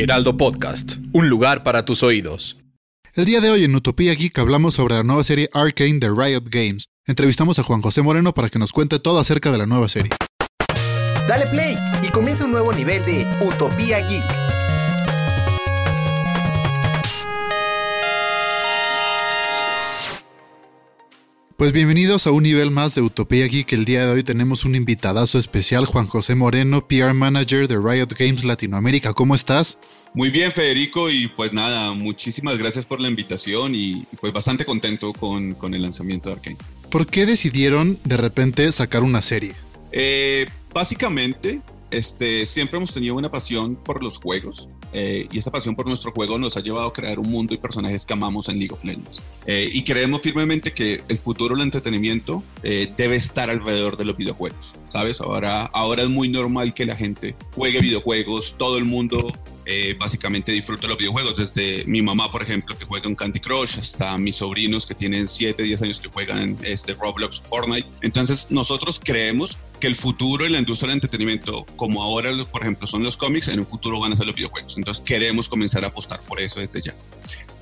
Heraldo 0.00 0.36
Podcast, 0.36 0.98
un 1.12 1.28
lugar 1.28 1.64
para 1.64 1.84
tus 1.84 2.04
oídos. 2.04 2.56
El 3.14 3.24
día 3.24 3.40
de 3.40 3.50
hoy 3.50 3.64
en 3.64 3.74
Utopía 3.74 4.14
Geek 4.14 4.38
hablamos 4.38 4.74
sobre 4.74 4.94
la 4.94 5.02
nueva 5.02 5.24
serie 5.24 5.50
Arcane 5.52 5.98
de 5.98 6.08
Riot 6.08 6.44
Games. 6.44 6.84
Entrevistamos 7.04 7.58
a 7.58 7.64
Juan 7.64 7.82
José 7.82 8.02
Moreno 8.02 8.32
para 8.32 8.48
que 8.48 8.60
nos 8.60 8.70
cuente 8.70 9.00
todo 9.00 9.18
acerca 9.18 9.50
de 9.50 9.58
la 9.58 9.66
nueva 9.66 9.88
serie. 9.88 10.12
Dale 11.26 11.48
play 11.48 11.76
y 12.06 12.10
comienza 12.10 12.44
un 12.44 12.52
nuevo 12.52 12.72
nivel 12.72 13.04
de 13.04 13.26
Utopía 13.44 13.98
Geek. 14.06 14.67
Pues 21.58 21.72
bienvenidos 21.72 22.28
a 22.28 22.30
un 22.30 22.44
nivel 22.44 22.70
más 22.70 22.94
de 22.94 23.02
Utopía 23.02 23.44
Geek. 23.48 23.72
El 23.72 23.84
día 23.84 24.06
de 24.06 24.12
hoy 24.12 24.22
tenemos 24.22 24.64
un 24.64 24.76
invitadazo 24.76 25.40
especial, 25.40 25.86
Juan 25.86 26.06
José 26.06 26.36
Moreno, 26.36 26.86
PR 26.86 27.14
Manager 27.14 27.66
de 27.66 27.76
Riot 27.76 28.14
Games 28.16 28.44
Latinoamérica. 28.44 29.12
¿Cómo 29.12 29.34
estás? 29.34 29.76
Muy 30.14 30.30
bien, 30.30 30.52
Federico, 30.52 31.10
y 31.10 31.26
pues 31.26 31.52
nada, 31.52 31.94
muchísimas 31.94 32.58
gracias 32.58 32.86
por 32.86 33.00
la 33.00 33.08
invitación 33.08 33.74
y 33.74 34.06
pues 34.20 34.32
bastante 34.32 34.64
contento 34.64 35.12
con, 35.12 35.54
con 35.54 35.74
el 35.74 35.82
lanzamiento 35.82 36.28
de 36.28 36.36
Arkane. 36.36 36.56
¿Por 36.92 37.08
qué 37.08 37.26
decidieron 37.26 37.98
de 38.04 38.18
repente 38.18 38.70
sacar 38.70 39.02
una 39.02 39.20
serie? 39.20 39.56
Eh, 39.90 40.46
básicamente, 40.72 41.60
este, 41.90 42.46
siempre 42.46 42.76
hemos 42.76 42.94
tenido 42.94 43.16
una 43.16 43.32
pasión 43.32 43.74
por 43.74 44.00
los 44.04 44.18
juegos 44.18 44.68
eh, 44.92 45.28
y 45.30 45.38
esa 45.38 45.50
pasión 45.50 45.74
por 45.74 45.86
nuestro 45.86 46.12
juego 46.12 46.38
nos 46.38 46.56
ha 46.56 46.60
llevado 46.60 46.86
a 46.86 46.92
crear 46.92 47.18
un 47.18 47.30
mundo 47.30 47.54
y 47.54 47.58
personajes 47.58 48.06
que 48.06 48.12
amamos 48.12 48.48
en 48.48 48.58
League 48.58 48.72
of 48.72 48.84
Legends. 48.84 49.22
Eh, 49.46 49.68
y 49.72 49.82
creemos 49.82 50.22
firmemente 50.22 50.72
que 50.72 51.02
el 51.08 51.18
futuro 51.18 51.54
del 51.54 51.64
entretenimiento 51.64 52.42
eh, 52.62 52.92
debe 52.96 53.16
estar 53.16 53.50
alrededor 53.50 53.96
de 53.96 54.04
los 54.04 54.16
videojuegos, 54.16 54.74
¿sabes? 54.88 55.20
Ahora, 55.20 55.64
ahora 55.72 56.02
es 56.02 56.08
muy 56.08 56.28
normal 56.28 56.74
que 56.74 56.86
la 56.86 56.96
gente 56.96 57.36
juegue 57.54 57.80
videojuegos, 57.80 58.56
todo 58.58 58.78
el 58.78 58.84
mundo 58.84 59.32
eh, 59.70 59.94
básicamente 59.98 60.50
disfruto 60.50 60.88
los 60.88 60.96
videojuegos, 60.96 61.36
desde 61.36 61.84
mi 61.84 62.00
mamá, 62.00 62.32
por 62.32 62.42
ejemplo, 62.42 62.76
que 62.76 62.86
juega 62.86 63.06
un 63.06 63.14
Candy 63.14 63.38
Crush, 63.38 63.78
hasta 63.78 64.16
mis 64.16 64.36
sobrinos 64.36 64.86
que 64.86 64.94
tienen 64.94 65.28
7, 65.28 65.62
10 65.62 65.82
años 65.82 66.00
que 66.00 66.08
juegan 66.08 66.56
este 66.62 66.94
Roblox 66.94 67.38
Fortnite. 67.38 67.86
Entonces, 68.00 68.46
nosotros 68.48 68.98
creemos 69.04 69.58
que 69.78 69.86
el 69.86 69.94
futuro 69.94 70.46
en 70.46 70.52
la 70.52 70.58
industria 70.58 70.88
del 70.88 70.96
entretenimiento, 70.96 71.66
como 71.76 72.02
ahora, 72.02 72.32
por 72.46 72.62
ejemplo, 72.62 72.86
son 72.86 73.02
los 73.02 73.18
cómics, 73.18 73.48
en 73.48 73.60
un 73.60 73.66
futuro 73.66 74.00
van 74.00 74.14
a 74.14 74.16
ser 74.16 74.26
los 74.26 74.34
videojuegos. 74.34 74.78
Entonces, 74.78 75.02
queremos 75.04 75.50
comenzar 75.50 75.84
a 75.84 75.88
apostar 75.88 76.20
por 76.22 76.40
eso 76.40 76.60
desde 76.60 76.80
ya. 76.80 76.96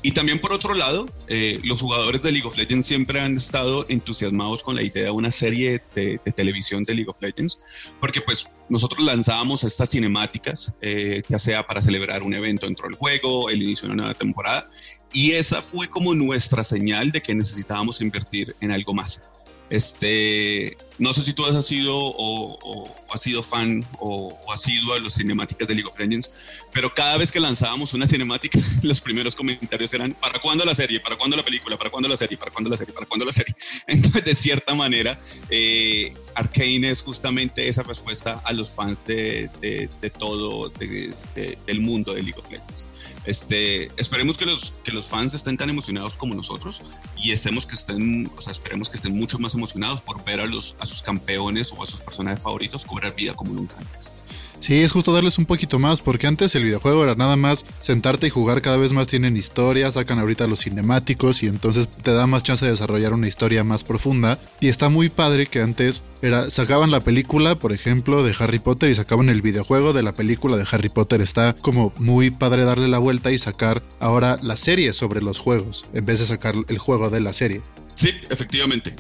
Y 0.06 0.12
también 0.12 0.38
por 0.38 0.52
otro 0.52 0.72
lado, 0.72 1.06
eh, 1.26 1.58
los 1.64 1.80
jugadores 1.80 2.22
de 2.22 2.30
League 2.30 2.46
of 2.46 2.56
Legends 2.56 2.86
siempre 2.86 3.18
han 3.18 3.34
estado 3.34 3.84
entusiasmados 3.88 4.62
con 4.62 4.76
la 4.76 4.84
idea 4.84 5.06
de 5.06 5.10
una 5.10 5.32
serie 5.32 5.82
de, 5.96 6.20
televisión 6.36 6.84
de 6.84 6.94
League 6.94 7.10
of 7.10 7.20
Legends, 7.20 7.58
porque 8.00 8.20
pues 8.20 8.46
nosotros 8.68 9.04
lanzábamos 9.04 9.64
estas 9.64 9.90
cinemáticas, 9.90 10.72
eh, 10.80 11.24
ya 11.28 11.40
sea 11.40 11.66
para 11.66 11.82
celebrar 11.82 12.22
un 12.22 12.34
evento 12.34 12.66
dentro 12.66 12.86
del 12.86 12.96
juego, 12.96 13.50
el 13.50 13.60
inicio 13.60 13.88
de 13.88 13.94
una 13.94 14.04
nueva 14.04 14.16
temporada, 14.16 14.70
y 15.12 15.32
esa 15.32 15.60
fue 15.60 15.88
como 15.90 16.14
nuestra 16.14 16.62
señal 16.62 17.10
de 17.10 17.20
que 17.20 17.34
necesitábamos 17.34 18.00
invertir 18.00 18.54
en 18.60 18.70
algo 18.70 18.94
más. 18.94 19.22
Este, 19.70 20.76
no 20.98 21.12
sé 21.12 21.22
si 21.22 21.32
tú 21.32 21.44
has 21.44 21.66
sido 21.66 21.94
o, 21.96 22.94
has 23.10 23.22
sido 23.22 23.42
fan 23.42 23.84
o, 23.98 24.36
has 24.52 24.62
sido 24.62 24.94
a 24.94 24.98
las 24.98 25.14
cinemáticas 25.14 25.68
de 25.68 25.74
League 25.74 25.88
of 25.88 25.98
Legends, 25.98 26.32
pero 26.72 26.92
cada 26.92 27.16
vez 27.16 27.30
que 27.30 27.40
lanzábamos 27.40 27.94
una 27.94 28.06
cinemática, 28.06 28.58
los 28.82 29.00
primeros 29.00 29.34
comentarios 29.34 29.92
eran 29.94 30.12
¿para 30.12 30.38
cuándo 30.38 30.64
la 30.64 30.74
serie? 30.74 31.00
¿Para 31.00 31.16
cuándo 31.16 31.36
la 31.36 31.44
película? 31.44 31.76
¿Para 31.76 31.90
cuándo 31.90 32.08
la 32.08 32.16
serie? 32.16 32.36
¿Para 32.36 32.50
cuándo 32.50 32.70
la 32.70 32.76
serie? 32.76 32.94
¿Para 32.94 33.06
cuándo 33.06 33.24
la 33.24 33.32
serie? 33.32 33.54
Entonces, 33.86 34.24
de 34.24 34.34
cierta 34.34 34.74
manera, 34.74 35.18
eh, 35.50 36.14
Arkane 36.34 36.90
es 36.90 37.02
justamente 37.02 37.68
esa 37.68 37.82
respuesta 37.82 38.40
a 38.44 38.52
los 38.52 38.70
fans 38.70 38.98
de, 39.06 39.50
de, 39.60 40.10
todo, 40.10 40.70
del 40.70 41.80
mundo 41.80 42.14
de 42.14 42.22
League 42.22 42.38
of 42.38 42.50
Legends. 42.50 42.86
Este, 43.24 43.88
esperemos 43.96 44.38
que 44.38 44.46
los, 44.46 44.72
que 44.84 44.92
los 44.92 45.06
fans 45.06 45.34
estén 45.34 45.56
tan 45.56 45.70
emocionados 45.70 46.16
como 46.16 46.34
nosotros 46.34 46.82
y 47.16 47.32
estemos 47.32 47.66
que 47.66 47.74
estén, 47.74 48.30
o 48.36 48.40
sea, 48.40 48.52
esperemos 48.52 48.88
que 48.88 48.96
estén 48.96 49.16
mucho 49.16 49.38
más 49.38 49.54
emocionados 49.54 50.00
por 50.00 50.24
ver 50.24 50.40
a 50.40 50.46
los 50.46 50.74
sus 50.86 51.02
campeones 51.02 51.72
o 51.76 51.82
a 51.82 51.86
sus 51.86 52.00
personajes 52.00 52.42
favoritos 52.42 52.84
cobrar 52.84 53.14
vida 53.14 53.34
como 53.34 53.52
nunca 53.52 53.76
antes. 53.78 54.12
Sí, 54.60 54.80
es 54.80 54.92
justo 54.92 55.12
darles 55.12 55.38
un 55.38 55.44
poquito 55.44 55.78
más, 55.78 56.00
porque 56.00 56.26
antes 56.26 56.54
el 56.54 56.64
videojuego 56.64 57.04
era 57.04 57.14
nada 57.14 57.36
más 57.36 57.64
sentarte 57.80 58.26
y 58.26 58.30
jugar, 58.30 58.62
cada 58.62 58.76
vez 58.76 58.92
más 58.92 59.06
tienen 59.06 59.36
historias, 59.36 59.94
sacan 59.94 60.18
ahorita 60.18 60.46
los 60.46 60.60
cinemáticos 60.60 61.42
y 61.42 61.46
entonces 61.46 61.88
te 62.02 62.12
da 62.12 62.26
más 62.26 62.42
chance 62.42 62.64
de 62.64 62.70
desarrollar 62.70 63.12
una 63.12 63.28
historia 63.28 63.64
más 63.64 63.84
profunda. 63.84 64.38
Y 64.60 64.68
está 64.68 64.88
muy 64.88 65.08
padre 65.08 65.46
que 65.46 65.60
antes 65.60 66.02
era, 66.22 66.50
sacaban 66.50 66.90
la 66.90 67.04
película, 67.04 67.54
por 67.54 67.72
ejemplo, 67.72 68.24
de 68.24 68.34
Harry 68.38 68.58
Potter 68.58 68.90
y 68.90 68.94
sacaban 68.94 69.28
el 69.28 69.42
videojuego 69.42 69.92
de 69.92 70.02
la 70.02 70.14
película 70.14 70.56
de 70.56 70.66
Harry 70.70 70.88
Potter. 70.88 71.20
Está 71.20 71.52
como 71.52 71.92
muy 71.98 72.30
padre 72.30 72.64
darle 72.64 72.88
la 72.88 72.98
vuelta 72.98 73.30
y 73.30 73.38
sacar 73.38 73.82
ahora 74.00 74.38
la 74.42 74.56
serie 74.56 74.92
sobre 74.94 75.22
los 75.22 75.38
juegos, 75.38 75.84
en 75.92 76.06
vez 76.06 76.20
de 76.20 76.26
sacar 76.26 76.54
el 76.66 76.78
juego 76.78 77.10
de 77.10 77.20
la 77.20 77.32
serie. 77.32 77.62
Sí, 77.94 78.10
efectivamente. 78.30 78.96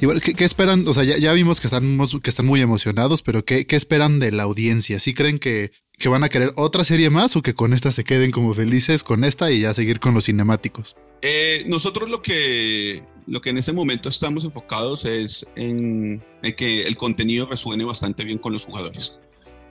Y 0.00 0.06
bueno, 0.06 0.20
¿qué, 0.20 0.44
esperan? 0.44 0.86
O 0.86 0.94
sea, 0.94 1.02
ya, 1.02 1.32
vimos 1.32 1.60
que 1.60 1.66
están, 1.66 2.46
muy 2.46 2.60
emocionados, 2.60 3.22
pero 3.22 3.44
¿qué, 3.44 3.66
esperan 3.70 4.20
de 4.20 4.30
la 4.30 4.44
audiencia? 4.44 5.00
¿Sí 5.00 5.12
creen 5.12 5.38
que, 5.38 5.72
van 6.06 6.22
a 6.22 6.28
querer 6.28 6.52
otra 6.54 6.84
serie 6.84 7.10
más 7.10 7.34
o 7.34 7.42
que 7.42 7.54
con 7.54 7.72
esta 7.72 7.90
se 7.90 8.04
queden 8.04 8.30
como 8.30 8.54
felices 8.54 9.02
con 9.02 9.24
esta 9.24 9.50
y 9.50 9.60
ya 9.60 9.74
seguir 9.74 9.98
con 9.98 10.14
los 10.14 10.26
cinemáticos? 10.26 10.94
Eh, 11.22 11.64
nosotros 11.66 12.08
lo 12.08 12.22
que, 12.22 13.02
lo 13.26 13.40
que 13.40 13.50
en 13.50 13.58
ese 13.58 13.72
momento 13.72 14.08
estamos 14.08 14.44
enfocados 14.44 15.04
es 15.04 15.44
en, 15.56 16.22
que 16.56 16.82
el 16.82 16.96
contenido 16.96 17.46
resuene 17.46 17.84
bastante 17.84 18.24
bien 18.24 18.38
con 18.38 18.52
los 18.52 18.64
jugadores. 18.64 19.18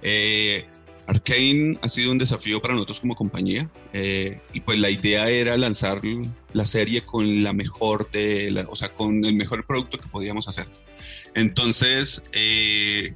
Eh, 0.01 0.65
Arkane 1.07 1.77
ha 1.81 1.89
sido 1.89 2.11
un 2.11 2.17
desafío 2.17 2.61
para 2.61 2.73
nosotros 2.73 2.99
como 2.99 3.15
compañía 3.15 3.69
eh, 3.93 4.39
y 4.53 4.59
pues 4.59 4.77
la 4.79 4.89
idea 4.89 5.29
era 5.29 5.55
lanzar 5.55 6.01
la 6.53 6.65
serie 6.65 7.01
con 7.01 7.43
la 7.43 7.53
mejor 7.53 8.11
de 8.11 8.65
o 8.69 8.75
sea, 8.75 8.89
con 8.89 9.23
el 9.23 9.33
mejor 9.33 9.65
producto 9.65 9.97
que 9.97 10.07
podíamos 10.07 10.47
hacer. 10.49 10.67
Entonces, 11.33 12.21
eh, 12.33 13.15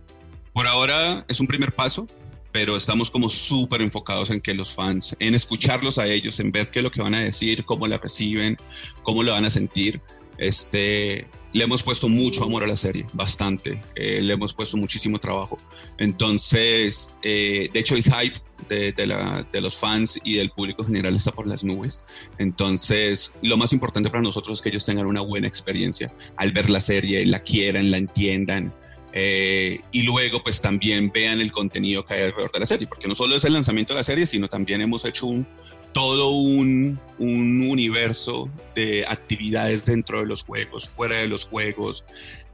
por 0.53 0.67
ahora 0.67 1.25
es 1.27 1.39
un 1.41 1.47
primer 1.47 1.75
paso, 1.75 2.07
pero 2.51 2.77
estamos 2.77 3.11
como 3.11 3.29
súper 3.29 3.81
enfocados 3.81 4.29
en 4.29 4.41
que 4.41 4.53
los 4.53 4.73
fans, 4.73 5.15
en 5.19 5.35
escucharlos 5.35 5.97
a 5.97 6.07
ellos, 6.07 6.39
en 6.39 6.51
ver 6.51 6.69
qué 6.69 6.79
es 6.79 6.83
lo 6.83 6.91
que 6.91 7.01
van 7.01 7.13
a 7.13 7.19
decir, 7.19 7.65
cómo 7.65 7.87
la 7.87 7.97
reciben, 7.97 8.57
cómo 9.03 9.23
lo 9.23 9.33
van 9.33 9.45
a 9.45 9.49
sentir. 9.49 10.01
Este, 10.41 11.27
le 11.53 11.63
hemos 11.63 11.83
puesto 11.83 12.09
mucho 12.09 12.43
amor 12.43 12.63
a 12.63 12.67
la 12.67 12.75
serie, 12.75 13.05
bastante. 13.13 13.79
Eh, 13.95 14.21
le 14.21 14.33
hemos 14.33 14.53
puesto 14.55 14.75
muchísimo 14.75 15.19
trabajo. 15.19 15.59
Entonces, 15.99 17.11
eh, 17.21 17.69
de 17.71 17.79
hecho, 17.79 17.95
el 17.95 18.03
hype 18.03 18.39
de, 18.67 18.91
de, 18.91 19.61
los 19.61 19.77
fans 19.77 20.19
y 20.23 20.35
del 20.35 20.49
público 20.49 20.83
general 20.83 21.15
está 21.15 21.31
por 21.31 21.45
las 21.45 21.63
nubes. 21.63 21.99
Entonces, 22.39 23.31
lo 23.43 23.55
más 23.55 23.71
importante 23.71 24.09
para 24.09 24.23
nosotros 24.23 24.55
es 24.55 24.61
que 24.63 24.69
ellos 24.69 24.85
tengan 24.85 25.05
una 25.05 25.21
buena 25.21 25.47
experiencia 25.47 26.11
al 26.37 26.51
ver 26.53 26.71
la 26.71 26.81
serie, 26.81 27.23
la 27.27 27.39
quieran, 27.39 27.91
la 27.91 27.97
entiendan. 27.97 28.73
Eh, 29.13 29.79
y 29.91 30.03
luego 30.03 30.41
pues 30.41 30.61
también 30.61 31.11
vean 31.11 31.41
el 31.41 31.51
contenido 31.51 32.05
que 32.05 32.13
hay 32.13 32.21
alrededor 32.23 32.51
de 32.51 32.59
la 32.59 32.65
serie, 32.65 32.87
porque 32.87 33.07
no 33.07 33.15
solo 33.15 33.35
es 33.35 33.43
el 33.43 33.53
lanzamiento 33.53 33.93
de 33.93 33.99
la 33.99 34.03
serie, 34.03 34.25
sino 34.25 34.47
también 34.47 34.81
hemos 34.81 35.03
hecho 35.05 35.27
un, 35.27 35.45
todo 35.91 36.29
un, 36.29 36.99
un 37.17 37.69
universo 37.69 38.49
de 38.73 39.05
actividades 39.07 39.85
dentro 39.85 40.19
de 40.19 40.25
los 40.25 40.43
juegos, 40.43 40.89
fuera 40.89 41.17
de 41.17 41.27
los 41.27 41.45
juegos, 41.45 42.05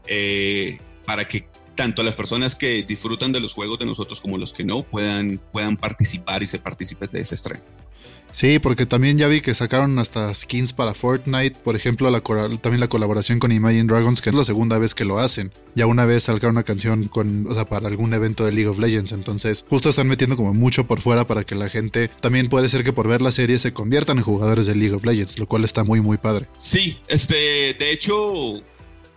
eh, 0.08 0.80
para 1.06 1.28
que 1.28 1.48
tanto 1.76 2.02
las 2.02 2.16
personas 2.16 2.56
que 2.56 2.82
disfrutan 2.84 3.32
de 3.32 3.40
los 3.40 3.54
juegos 3.54 3.78
de 3.78 3.86
nosotros 3.86 4.20
como 4.20 4.38
los 4.38 4.52
que 4.52 4.64
no 4.64 4.82
puedan, 4.82 5.40
puedan 5.52 5.78
participar 5.78 6.42
y 6.42 6.48
se 6.48 6.58
participen 6.58 7.10
de 7.12 7.22
ese 7.22 7.36
estreno. 7.36 7.64
Sí, 8.38 8.60
porque 8.60 8.86
también 8.86 9.18
ya 9.18 9.28
vi 9.28 9.42
que 9.42 9.56
sacaron 9.56 9.98
hasta 9.98 10.32
skins 10.32 10.72
para 10.72 10.94
Fortnite, 10.94 11.58
por 11.64 11.76
ejemplo, 11.76 12.12
la, 12.12 12.22
también 12.22 12.80
la 12.80 12.88
colaboración 12.88 13.40
con 13.40 13.52
Imagine 13.52 13.86
Dragons, 13.86 14.22
que 14.22 14.30
es 14.30 14.36
la 14.36 14.46
segunda 14.46 14.78
vez 14.78 14.94
que 14.94 15.06
lo 15.06 15.18
hacen. 15.18 15.52
Ya 15.74 15.88
una 15.88 16.06
vez 16.06 16.26
sacaron 16.26 16.52
una 16.52 16.62
canción 16.62 17.08
con, 17.08 17.48
o 17.48 17.56
sea, 17.56 17.68
para 17.68 17.88
algún 17.88 18.14
evento 18.14 18.46
de 18.46 18.52
League 18.52 18.68
of 18.68 18.78
Legends, 18.78 19.12
entonces 19.12 19.66
justo 19.68 19.90
están 19.90 20.08
metiendo 20.08 20.38
como 20.38 20.54
mucho 20.54 20.86
por 20.86 21.02
fuera 21.02 21.26
para 21.26 21.46
que 21.46 21.56
la 21.56 21.68
gente 21.68 22.10
también 22.10 22.48
puede 22.48 22.70
ser 22.70 22.84
que 22.84 22.94
por 22.94 23.08
ver 23.08 23.24
la 23.24 23.32
serie 23.32 23.58
se 23.58 23.74
conviertan 23.74 24.20
en 24.20 24.24
jugadores 24.24 24.68
de 24.68 24.76
League 24.76 24.94
of 24.94 25.04
Legends, 25.04 25.40
lo 25.40 25.48
cual 25.48 25.64
está 25.66 25.84
muy 25.84 26.00
muy 26.02 26.20
padre. 26.20 26.48
Sí, 26.58 27.00
este, 27.08 27.74
de 27.74 27.92
hecho, 27.92 28.62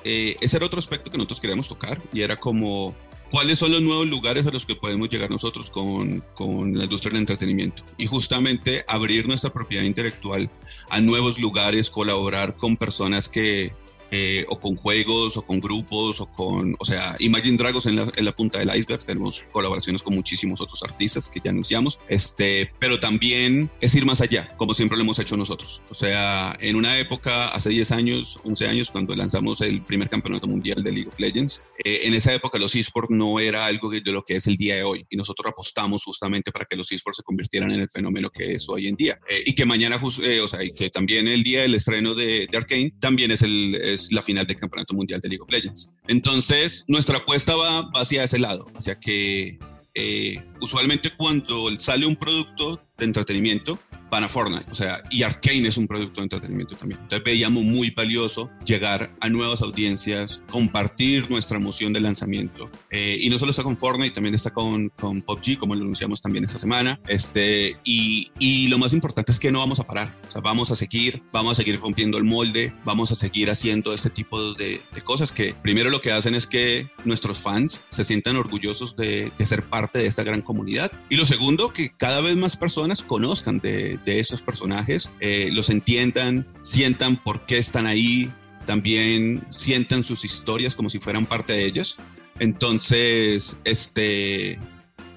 eh, 0.03 0.35
ese 0.41 0.57
era 0.57 0.65
otro 0.65 0.79
aspecto 0.79 1.11
que 1.11 1.19
nosotros 1.19 1.41
queríamos 1.41 1.69
tocar 1.69 2.01
y 2.15 2.23
era 2.23 2.37
como 2.37 2.97
cuáles 3.31 3.59
son 3.59 3.73
los 3.73 3.83
nuevos 3.83 4.07
lugares 4.07 4.47
a 4.47 4.51
los 4.51 4.67
que 4.67 4.77
podemos 4.77 5.09
llegar 5.09 5.31
nosotros 5.31 5.71
con, 5.71 6.25
con, 6.35 6.77
la 6.77 6.85
industria 6.85 7.13
del 7.13 7.21
entretenimiento 7.21 7.85
y 7.97 8.07
justamente 8.07 8.85
abrir 8.89 9.29
nuestra 9.29 9.53
propiedad 9.53 9.85
intelectual 9.85 10.51
a 10.91 11.01
nuevos 11.01 11.39
lugares, 11.39 11.91
colaborar 11.91 12.57
con 12.57 12.77
personas 12.77 13.29
que, 13.29 13.73
eh, 14.11 14.45
o 14.49 14.59
con 14.59 14.77
juegos, 14.77 15.37
o 15.37 15.43
con 15.43 15.61
grupos, 15.61 16.21
o 16.21 16.27
con, 16.27 16.75
o 16.79 16.85
sea, 16.85 17.17
Imagine 17.21 17.57
Dragons 17.57 17.87
en 17.87 17.97
la, 17.97 18.11
en 18.17 18.25
la, 18.25 18.35
punta 18.35 18.59
del 18.59 18.75
iceberg, 18.77 19.05
tenemos 19.05 19.45
colaboraciones 19.53 20.03
con 20.03 20.15
muchísimos 20.15 20.61
otros 20.61 20.83
artistas 20.83 21.29
que 21.29 21.41
ya 21.43 21.51
anunciamos, 21.51 21.99
este, 22.09 22.73
pero 22.79 22.99
también 22.99 23.71
es 23.81 23.95
ir 23.95 24.05
más 24.05 24.21
allá, 24.21 24.55
como 24.57 24.75
siempre 24.75 24.97
lo 24.97 25.05
hemos 25.05 25.19
hecho 25.19 25.37
nosotros. 25.37 25.83
O 25.91 25.95
sea, 25.95 26.57
en 26.61 26.77
una 26.77 26.99
época, 26.99 27.49
hace 27.51 27.71
10 27.71 27.93
años, 27.93 28.41
11 28.45 28.67
años, 28.67 28.91
cuando 28.91 29.15
lanzamos 29.15 29.61
el 29.61 29.83
primer 29.85 30.09
campeonato 30.09 30.47
mundial 30.49 30.83
de 30.83 30.93
League 30.93 31.09
of 31.09 31.19
Legends, 31.19 31.63
eh, 31.85 32.01
en 32.05 32.15
esa 32.15 32.35
época 32.35 32.59
los 32.59 32.75
esports 32.75 33.11
no 33.11 33.39
era 33.39 33.67
algo 33.67 33.91
de 33.91 34.01
lo 34.13 34.25
que 34.25 34.37
es 34.37 34.47
el 34.47 34.57
día 34.57 34.77
de 34.77 34.83
hoy, 34.83 35.07
y 35.09 35.17
nosotros 35.17 35.53
apostamos 35.53 36.03
justamente 36.05 36.51
para 36.51 36.65
que 36.65 36.77
los 36.77 36.91
esports 36.91 37.19
se 37.19 37.23
convirtieran 37.23 37.71
en 37.71 37.81
el 37.81 37.91
fenómeno 37.91 38.31
que 38.31 38.53
es 38.53 38.69
hoy 38.69 38.89
en 38.89 38.97
día, 38.97 39.21
eh, 39.29 39.43
y 39.47 39.55
que 39.55 39.65
mañana, 39.65 40.01
o 40.03 40.11
sea, 40.11 40.65
y 40.65 40.73
que 40.73 40.91
también 40.91 41.29
el 41.29 41.43
día 41.43 41.63
del 41.63 41.75
estreno 41.75 42.15
de, 42.15 42.47
de 42.51 42.57
Arkane 42.59 42.93
también 42.99 43.31
es 43.31 43.43
el... 43.43 43.75
Es 43.75 44.00
la 44.11 44.23
final 44.23 44.47
del 44.47 44.57
Campeonato 44.57 44.95
Mundial 44.95 45.21
de 45.21 45.29
League 45.29 45.43
of 45.43 45.51
Legends. 45.51 45.93
Entonces, 46.09 46.85
nuestra 46.89 47.19
apuesta 47.19 47.55
va, 47.55 47.91
hacia 47.95 48.25
ese 48.25 48.39
lado, 48.39 48.67
hacia 48.75 48.99
que 48.99 49.59
eh, 49.95 50.43
usualmente 50.61 51.11
cuando 51.17 51.69
sale 51.81 52.07
un 52.07 52.17
producto 52.17 52.81
de 52.99 53.05
entretenimiento, 53.07 53.79
van 54.11 54.25
a 54.25 54.29
Fortnite. 54.29 54.71
O 54.71 54.75
sea, 54.75 55.03
y 55.11 55.23
Arkane 55.23 55.69
es 55.69 55.77
un 55.77 55.87
producto 55.87 56.21
de 56.21 56.25
entretenimiento 56.25 56.77
también. 56.77 57.01
Entonces 57.03 57.25
veíamos 57.25 57.65
muy 57.65 57.91
valioso 57.91 58.51
llegar 58.65 59.15
a 59.21 59.29
nuevas 59.29 59.63
audiencias, 59.63 60.43
compartir 60.51 61.31
nuestra 61.31 61.59
emoción 61.59 61.93
de 61.93 62.01
lanzamiento. 62.01 62.71
Eh, 62.91 63.19
y 63.21 63.31
no 63.31 63.39
solo 63.39 63.51
está 63.51 63.63
con 63.63 63.77
Fortnite, 63.77 64.15
también 64.15 64.35
está 64.35 64.51
con, 64.51 64.89
con 64.91 65.23
PUBG, 65.23 65.59
como 65.59 65.75
lo 65.75 65.83
anunciamos 65.83 66.21
también 66.21 66.45
esta 66.45 66.59
semana. 66.59 67.01
Este, 67.07 67.77
y, 67.85 68.31
y 68.39 68.69
lo 68.69 68.79
más 68.79 68.93
importante 68.93 69.33
es 69.33 69.39
que 69.39 69.53
no 69.53 69.59
vamos 69.59 69.81
a 69.81 69.85
parar. 69.85 70.19
O 70.29 70.31
sea, 70.31 70.41
vamos 70.41 70.71
a 70.71 70.75
seguir, 70.75 71.23
vamos 71.33 71.53
a 71.53 71.57
seguir 71.57 71.81
rompiendo 71.81 72.19
el 72.19 72.25
molde, 72.25 72.75
vamos 72.85 73.13
a 73.13 73.15
seguir 73.15 73.51
haciendo 73.51 73.95
este 73.95 74.11
tipo 74.11 74.55
de, 74.55 74.81
de 74.93 75.01
cosas 75.03 75.33
que 75.33 75.55
primero 75.55 75.91
lo 75.91 76.01
que 76.01 76.13
hacen 76.13 76.35
es 76.35 76.47
que 76.47 76.91
nuestros 77.05 77.39
fans 77.39 77.85
se 77.91 78.05
sientan 78.05 78.37
orgullosos 78.37 78.97
de, 78.97 79.31
de 79.37 79.47
ser 79.47 79.63
parte 79.63 79.99
de 79.99 80.07
esta 80.07 80.23
gran 80.23 80.43
comunidad. 80.43 80.91
Y 81.09 81.17
lo 81.17 81.27
segundo, 81.27 81.73
que 81.73 81.91
cada 81.97 82.21
vez 82.21 82.37
más 82.37 82.57
personas 82.57 83.03
conozcan 83.03 83.59
de, 83.59 83.99
de 84.05 84.21
esos 84.21 84.43
personajes, 84.43 85.11
eh, 85.21 85.49
los 85.53 85.71
entiendan, 85.71 86.47
sientan 86.63 87.17
por 87.17 87.47
qué 87.47 87.59
están 87.59 87.87
ahí, 87.87 88.31
también 88.67 89.45
sientan 89.49 90.03
sus 90.03 90.25
historias 90.25 90.75
como 90.75 90.89
si 90.89 90.99
fueran 90.99 91.27
parte 91.27 91.53
de 91.53 91.65
ellos. 91.65 91.97
Entonces, 92.39 93.57
este, 93.65 94.59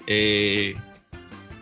eh, 0.07 0.75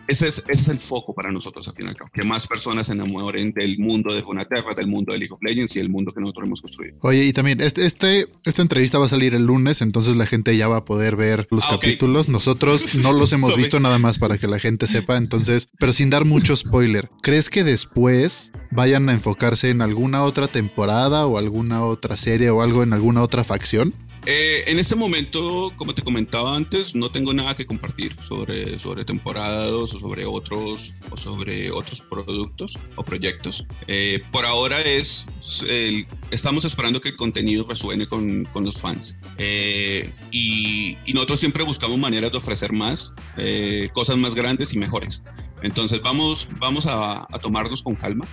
ese 0.08 0.28
es, 0.28 0.44
ese 0.48 0.62
es 0.62 0.68
el 0.68 0.78
foco 0.78 1.14
para 1.14 1.30
nosotros 1.30 1.66
al 1.68 1.74
final, 1.74 1.96
que 2.12 2.22
más 2.22 2.46
personas 2.46 2.86
se 2.86 2.92
enamoren 2.92 3.52
del 3.52 3.78
mundo 3.78 4.14
de 4.14 4.20
Runeterra, 4.20 4.74
del 4.74 4.88
mundo 4.88 5.12
de 5.12 5.18
League 5.18 5.32
of 5.32 5.42
Legends 5.42 5.76
y 5.76 5.80
el 5.80 5.90
mundo 5.90 6.12
que 6.12 6.20
nosotros 6.20 6.46
hemos 6.46 6.60
construido. 6.60 6.96
Oye, 7.00 7.24
y 7.24 7.32
también, 7.32 7.60
este, 7.60 7.86
este, 7.86 8.26
esta 8.44 8.62
entrevista 8.62 8.98
va 8.98 9.06
a 9.06 9.08
salir 9.08 9.34
el 9.34 9.44
lunes, 9.44 9.80
entonces 9.80 10.16
la 10.16 10.26
gente 10.26 10.56
ya 10.56 10.68
va 10.68 10.78
a 10.78 10.84
poder 10.84 11.16
ver 11.16 11.46
los 11.50 11.64
ah, 11.66 11.70
capítulos. 11.72 12.22
Okay. 12.22 12.32
Nosotros 12.32 12.94
no 12.96 13.12
los 13.12 13.32
hemos 13.32 13.56
visto 13.56 13.80
nada 13.80 13.98
más 13.98 14.18
para 14.18 14.38
que 14.38 14.48
la 14.48 14.58
gente 14.58 14.86
sepa, 14.86 15.16
entonces, 15.16 15.68
pero 15.78 15.92
sin 15.92 16.10
dar 16.10 16.24
mucho 16.24 16.56
spoiler. 16.56 17.10
¿Crees 17.22 17.50
que 17.50 17.64
después 17.64 18.52
vayan 18.70 19.08
a 19.08 19.12
enfocarse 19.12 19.70
en 19.70 19.82
alguna 19.82 20.24
otra 20.24 20.48
temporada 20.48 21.26
o 21.26 21.38
alguna 21.38 21.84
otra 21.84 22.16
serie 22.16 22.50
o 22.50 22.62
algo 22.62 22.82
en 22.82 22.92
alguna 22.92 23.22
otra 23.22 23.44
facción? 23.44 23.94
Eh, 24.24 24.64
en 24.68 24.78
este 24.78 24.94
momento, 24.94 25.72
como 25.74 25.94
te 25.94 26.02
comentaba 26.02 26.54
antes, 26.54 26.94
no 26.94 27.10
tengo 27.10 27.34
nada 27.34 27.56
que 27.56 27.66
compartir 27.66 28.16
sobre, 28.22 28.78
sobre 28.78 29.04
temporadas 29.04 29.72
o 29.72 29.86
sobre 29.86 30.24
otros 30.24 30.94
o 31.10 31.16
sobre 31.16 31.72
otros 31.72 32.02
productos 32.02 32.78
o 32.94 33.02
proyectos. 33.02 33.64
Eh, 33.88 34.22
por 34.30 34.44
ahora 34.44 34.80
es 34.82 35.26
el, 35.68 36.06
estamos 36.30 36.64
esperando 36.64 37.00
que 37.00 37.08
el 37.08 37.16
contenido 37.16 37.64
resuene 37.68 38.06
con, 38.06 38.44
con 38.46 38.64
los 38.64 38.80
fans 38.80 39.18
eh, 39.38 40.12
y, 40.30 40.96
y, 41.04 41.12
nosotros 41.14 41.40
siempre 41.40 41.64
buscamos 41.64 41.98
maneras 41.98 42.30
de 42.30 42.38
ofrecer 42.38 42.72
más, 42.72 43.12
eh, 43.36 43.88
cosas 43.92 44.18
más 44.18 44.36
grandes 44.36 44.72
y 44.72 44.78
mejores. 44.78 45.24
Entonces 45.62 46.00
vamos, 46.00 46.48
vamos 46.58 46.86
a, 46.86 47.22
a 47.22 47.38
tomarnos 47.40 47.82
con 47.82 47.96
calma 47.96 48.26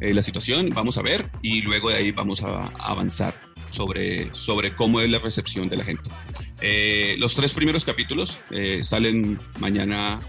eh, 0.00 0.14
la 0.14 0.22
situación, 0.22 0.70
vamos 0.70 0.96
a 0.96 1.02
ver 1.02 1.30
y 1.42 1.62
luego 1.62 1.90
de 1.90 1.96
ahí 1.96 2.12
vamos 2.12 2.42
a, 2.42 2.64
a 2.64 2.90
avanzar 2.90 3.53
sobre, 3.74 4.30
sobre 4.34 4.74
cómo 4.74 5.00
es 5.00 5.10
la 5.10 5.18
recepción 5.18 5.68
de 5.68 5.76
la 5.76 5.84
gente. 5.84 6.10
Eh, 6.60 7.16
los 7.18 7.34
tres 7.34 7.54
primeros 7.54 7.84
capítulos 7.84 8.40
eh, 8.50 8.82
salen 8.82 9.40
mañana 9.58 10.20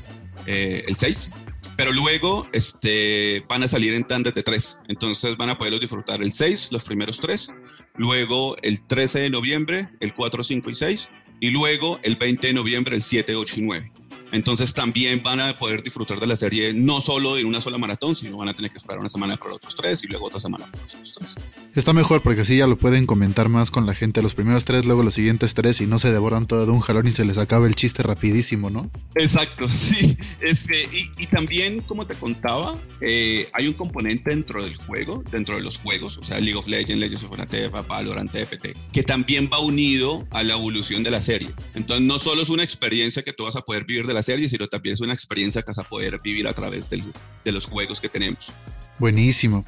eh, 0.47 0.83
el 0.88 0.95
6, 0.95 1.31
pero 1.77 1.92
luego 1.92 2.47
este, 2.53 3.44
van 3.47 3.63
a 3.63 3.68
salir 3.68 3.94
en 3.94 4.06
tandas 4.06 4.33
de 4.33 4.44
tres, 4.44 4.80
entonces 4.88 5.38
van 5.38 5.50
a 5.50 5.57
poderlos 5.57 5.81
disfrutar 5.81 6.21
el 6.21 6.31
6, 6.31 6.69
los 6.71 6.83
primeros 6.86 7.19
tres, 7.19 7.50
luego 7.95 8.56
el 8.63 8.86
13 8.86 9.19
de 9.19 9.30
noviembre, 9.30 9.89
el 10.00 10.13
4, 10.13 10.44
5 10.44 10.69
y 10.69 10.75
6, 10.75 11.09
y 11.39 11.50
luego 11.51 12.00
el 12.03 12.15
20 12.15 12.47
de 12.47 12.53
noviembre, 12.53 12.95
el 12.95 13.01
7, 13.01 13.36
8 13.36 13.56
y 13.57 13.62
9. 13.62 13.92
Entonces 14.35 14.73
también 14.73 15.23
van 15.23 15.39
a 15.39 15.57
poder 15.57 15.81
disfrutar 15.81 16.19
de 16.19 16.27
la 16.27 16.35
serie 16.35 16.73
no 16.73 16.99
solo 16.99 17.37
en 17.37 17.47
una 17.47 17.61
sola 17.61 17.77
maratón, 17.77 18.15
sino 18.15 18.37
van 18.37 18.49
a 18.49 18.53
tener 18.53 18.69
que 18.69 18.77
esperar 18.77 18.99
una 18.99 19.07
semana 19.07 19.37
para 19.37 19.51
los 19.51 19.57
otros 19.57 19.75
tres 19.75 20.03
y 20.03 20.07
luego 20.07 20.25
otra 20.25 20.41
semana 20.41 20.69
para 20.69 20.83
los 20.83 20.93
otros 20.93 21.13
tres. 21.13 21.35
Está 21.73 21.93
mejor 21.93 22.21
porque 22.21 22.41
así 22.41 22.57
ya 22.57 22.67
lo 22.67 22.77
pueden 22.77 23.05
comentar 23.05 23.47
más 23.47 23.71
con 23.71 23.85
la 23.85 23.95
gente 23.95 24.21
los 24.21 24.35
primeros 24.35 24.65
tres, 24.65 24.85
luego 24.85 25.03
los 25.03 25.13
siguientes 25.13 25.53
tres 25.53 25.79
y 25.79 25.87
no 25.87 25.99
se 25.99 26.11
devoran 26.11 26.47
todo 26.47 26.65
de 26.65 26.71
un 26.73 26.81
jalón 26.81 27.07
y 27.07 27.11
se 27.11 27.23
les 27.23 27.37
acaba 27.37 27.65
el 27.65 27.75
chiste 27.75 28.03
rapidísimo, 28.03 28.69
¿no? 28.69 28.91
Exacto, 29.15 29.67
sí. 29.69 30.17
Este, 30.41 30.83
y, 30.91 31.09
y 31.17 31.27
también, 31.27 31.79
como 31.81 32.05
te 32.05 32.15
contaba, 32.15 32.77
eh, 32.99 33.49
hay 33.53 33.69
un 33.69 33.73
componente 33.73 34.31
dentro 34.31 34.61
del 34.61 34.75
juego, 34.75 35.23
dentro 35.31 35.55
de 35.55 35.61
los 35.61 35.77
juegos, 35.77 36.17
o 36.17 36.23
sea, 36.23 36.39
League 36.39 36.57
of 36.57 36.67
Legends, 36.67 36.97
Legends 36.97 37.23
of 37.23 37.31
Runeterra, 37.31 37.81
Valorant, 37.83 38.31
TFT, 38.31 38.75
que 38.91 39.03
también 39.03 39.49
va 39.51 39.59
unido 39.59 40.27
a 40.31 40.43
la 40.43 40.55
evolución 40.55 41.03
de 41.03 41.11
la 41.11 41.21
serie. 41.21 41.53
Entonces 41.73 42.05
no 42.05 42.19
solo 42.19 42.41
es 42.41 42.49
una 42.49 42.63
experiencia 42.63 43.23
que 43.23 43.31
tú 43.31 43.45
vas 43.45 43.55
a 43.55 43.61
poder 43.61 43.85
vivir 43.85 44.05
de 44.05 44.13
la 44.13 44.21
serie, 44.25 44.50
sino 44.50 44.68
también 44.68 44.94
es 44.94 45.01
una 45.01 45.13
experiencia 45.13 45.62
que 45.62 45.68
vas 45.68 45.80
a 45.80 45.83
poder 45.83 46.19
vivir 46.22 46.48
a 46.48 46.54
través 46.54 46.89
del, 46.89 47.04
de 47.44 47.51
los 47.51 47.66
juegos 47.66 48.01
que 48.01 48.10
tenemos. 48.10 48.51
Buenísimo. 49.00 49.66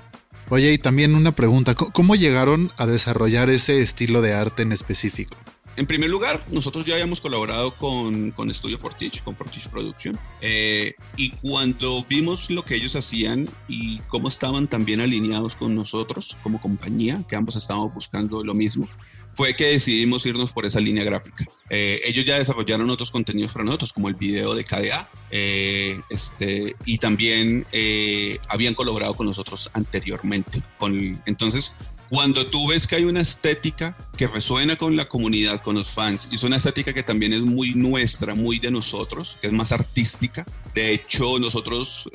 Oye, 0.50 0.72
y 0.74 0.78
también 0.78 1.16
una 1.16 1.34
pregunta, 1.34 1.76
¿cómo 1.76 2.16
llegaron 2.16 2.72
a 2.78 2.86
desarrollar 2.86 3.50
ese 3.50 3.82
estilo 3.82 4.22
de 4.22 4.34
arte 4.34 4.64
en 4.64 4.72
específico? 4.72 5.38
En 5.78 5.86
primer 5.86 6.10
lugar, 6.10 6.42
nosotros 6.50 6.86
ya 6.86 6.96
habíamos 6.96 7.22
colaborado 7.22 7.76
con, 7.76 8.32
con 8.32 8.52
Studio 8.52 8.80
Fortich, 8.80 9.22
con 9.24 9.36
Fortich 9.36 9.68
Production, 9.68 10.18
eh, 10.42 10.96
y 11.18 11.30
cuando 11.32 12.04
vimos 12.10 12.50
lo 12.50 12.66
que 12.66 12.74
ellos 12.74 12.96
hacían 12.96 13.48
y 13.68 14.00
cómo 14.08 14.28
estaban 14.28 14.68
también 14.68 15.02
alineados 15.02 15.56
con 15.56 15.76
nosotros 15.76 16.36
como 16.42 16.60
compañía, 16.60 17.24
que 17.28 17.36
ambos 17.36 17.58
estábamos 17.58 17.94
buscando 17.94 18.44
lo 18.44 18.56
mismo, 18.56 18.90
fue 19.34 19.56
que 19.56 19.66
decidimos 19.66 20.26
irnos 20.26 20.52
por 20.52 20.66
esa 20.66 20.80
línea 20.80 21.04
gráfica. 21.04 21.46
Eh, 21.70 22.02
ellos 22.06 22.26
ya 22.26 22.40
desarrollaron 22.40 22.90
otros 22.90 23.12
contenidos 23.12 23.54
para 23.54 23.66
nosotros, 23.66 23.94
como 23.94 24.08
el 24.08 24.16
video 24.16 24.56
de 24.56 24.66
KDA, 24.66 25.10
eh, 25.32 26.00
este, 26.10 26.76
y 26.86 26.98
también 26.98 27.66
eh, 27.72 28.40
habían 28.50 28.74
colaborado 28.74 29.14
con 29.14 29.28
nosotros 29.28 29.70
anteriormente. 29.74 30.64
Entonces, 31.26 31.78
cuando 32.10 32.48
tú 32.48 32.68
ves 32.68 32.88
que 32.88 32.96
hay 32.96 33.04
una 33.04 33.22
estética 33.22 33.98
que 34.18 34.28
resuena 34.28 34.78
con 34.78 34.96
la 34.96 35.08
comunidad, 35.08 35.62
con 35.62 35.76
los 35.76 35.92
fans, 35.92 36.30
y 36.32 36.36
es 36.36 36.44
una 36.44 36.56
estética 36.56 36.94
que 36.94 37.04
también 37.04 37.34
es 37.34 37.42
muy 37.42 37.76
nuestra, 37.76 38.34
muy 38.34 38.60
de 38.60 38.72
nosotros, 38.72 39.38
que 39.42 39.48
es 39.48 39.54
más 39.54 39.72
artística. 39.72 40.46
De 40.74 40.94
hecho, 40.94 41.38
nosotros, 41.38 42.10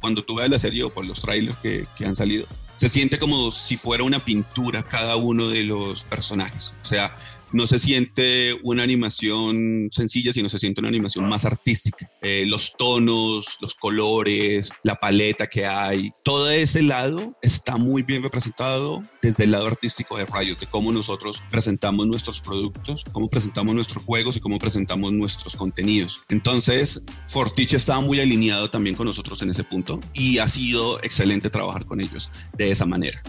cuando 0.00 0.24
tú 0.24 0.36
ves 0.36 0.48
la 0.48 0.58
serie 0.58 0.82
o 0.84 0.90
por 0.90 1.04
los 1.04 1.20
trailers 1.20 1.58
que 1.58 1.86
han 2.04 2.16
salido, 2.16 2.46
se 2.76 2.88
siente 2.88 3.18
como 3.18 3.50
si 3.50 3.76
fuera 3.76 4.04
una 4.04 4.24
pintura 4.24 4.82
cada 4.82 5.16
uno 5.16 5.48
de 5.48 5.64
los 5.64 6.04
personajes. 6.04 6.74
O 6.82 6.86
sea, 6.86 7.14
no 7.54 7.66
se 7.68 7.78
siente 7.78 8.58
una 8.64 8.82
animación 8.82 9.88
sencilla, 9.92 10.32
sino 10.32 10.48
se 10.48 10.58
siente 10.58 10.80
una 10.80 10.88
animación 10.88 11.28
más 11.28 11.44
artística. 11.44 12.10
Eh, 12.20 12.44
los 12.46 12.76
tonos, 12.76 13.56
los 13.60 13.74
colores, 13.76 14.70
la 14.82 14.96
paleta 14.96 15.46
que 15.46 15.64
hay, 15.64 16.10
todo 16.24 16.50
ese 16.50 16.82
lado 16.82 17.36
está 17.42 17.76
muy 17.76 18.02
bien 18.02 18.22
representado 18.22 19.04
desde 19.22 19.44
el 19.44 19.52
lado 19.52 19.68
artístico 19.68 20.18
de 20.18 20.26
Riot, 20.26 20.58
de 20.58 20.66
cómo 20.66 20.92
nosotros 20.92 21.44
presentamos 21.48 22.06
nuestros 22.08 22.40
productos, 22.40 23.04
cómo 23.12 23.30
presentamos 23.30 23.74
nuestros 23.74 24.04
juegos 24.04 24.36
y 24.36 24.40
cómo 24.40 24.58
presentamos 24.58 25.12
nuestros 25.12 25.56
contenidos. 25.56 26.24
Entonces, 26.30 27.04
Fortich 27.28 27.74
estaba 27.74 28.00
muy 28.00 28.18
alineado 28.18 28.68
también 28.68 28.96
con 28.96 29.06
nosotros 29.06 29.40
en 29.42 29.50
ese 29.50 29.62
punto 29.62 30.00
y 30.12 30.38
ha 30.38 30.48
sido 30.48 30.98
excelente 31.04 31.50
trabajar 31.50 31.84
con 31.84 32.00
ellos 32.00 32.32
de 32.58 32.72
esa 32.72 32.84
manera. 32.84 33.22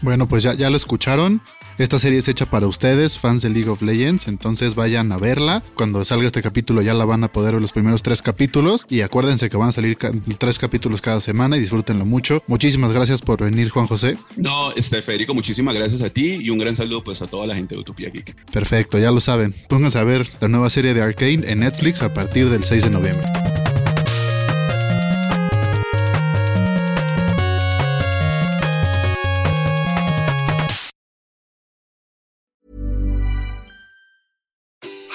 Bueno, 0.00 0.26
pues 0.28 0.42
ya, 0.42 0.54
ya 0.54 0.70
lo 0.70 0.76
escucharon. 0.76 1.42
Esta 1.78 1.98
serie 1.98 2.18
es 2.18 2.28
hecha 2.28 2.46
para 2.46 2.66
ustedes, 2.66 3.18
fans 3.18 3.42
de 3.42 3.50
League 3.50 3.68
of 3.68 3.82
Legends, 3.82 4.28
entonces 4.28 4.74
vayan 4.74 5.12
a 5.12 5.18
verla. 5.18 5.62
Cuando 5.74 6.04
salga 6.06 6.26
este 6.26 6.40
capítulo 6.40 6.80
ya 6.80 6.94
la 6.94 7.04
van 7.04 7.22
a 7.22 7.28
poder 7.28 7.52
ver 7.52 7.60
los 7.60 7.72
primeros 7.72 8.02
tres 8.02 8.22
capítulos 8.22 8.86
y 8.88 9.02
acuérdense 9.02 9.50
que 9.50 9.56
van 9.56 9.68
a 9.68 9.72
salir 9.72 9.98
tres 10.38 10.58
capítulos 10.58 11.02
cada 11.02 11.20
semana 11.20 11.56
y 11.56 11.60
disfrútenlo 11.60 12.06
mucho. 12.06 12.42
Muchísimas 12.46 12.92
gracias 12.92 13.20
por 13.20 13.42
venir, 13.42 13.68
Juan 13.68 13.86
José. 13.86 14.16
No, 14.36 14.72
este 14.72 15.02
Federico, 15.02 15.34
muchísimas 15.34 15.74
gracias 15.74 16.00
a 16.02 16.08
ti 16.08 16.38
y 16.40 16.50
un 16.50 16.58
gran 16.58 16.74
saludo 16.74 17.04
pues 17.04 17.20
a 17.20 17.26
toda 17.26 17.46
la 17.46 17.54
gente 17.54 17.74
de 17.74 17.82
Utopia 17.82 18.08
Geek. 18.08 18.34
Perfecto, 18.50 18.98
ya 18.98 19.10
lo 19.10 19.20
saben. 19.20 19.54
Pónganse 19.68 19.98
a 19.98 20.04
ver 20.04 20.26
la 20.40 20.48
nueva 20.48 20.70
serie 20.70 20.94
de 20.94 21.02
Arcane 21.02 21.42
en 21.46 21.60
Netflix 21.60 22.00
a 22.00 22.14
partir 22.14 22.48
del 22.48 22.64
6 22.64 22.84
de 22.84 22.90
noviembre. 22.90 23.26